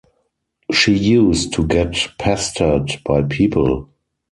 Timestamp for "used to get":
0.97-1.95